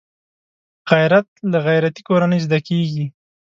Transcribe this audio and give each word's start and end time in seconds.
غیرت 0.91 1.27
له 1.51 1.57
غیرتي 1.65 2.01
کورنۍ 2.07 2.39
زده 2.45 2.59
کېږي 2.67 3.05